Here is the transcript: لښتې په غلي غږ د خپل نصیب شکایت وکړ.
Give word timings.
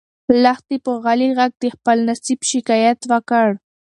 لښتې 0.43 0.77
په 0.85 0.91
غلي 1.03 1.29
غږ 1.37 1.51
د 1.63 1.65
خپل 1.75 1.97
نصیب 2.09 2.39
شکایت 2.51 2.99
وکړ. 3.11 3.47